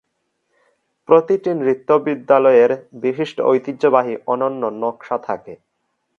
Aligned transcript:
প্রতিটি 1.09 1.51
নৃত্য 1.53 1.89
বিদ্যালয়ের 2.05 2.71
বিশিষ্ট 3.01 3.37
ঐতিহ্যবাহী 3.43 4.13
অনন্য 4.27 4.63
নকশা 4.81 5.17
থাকে। 5.27 5.53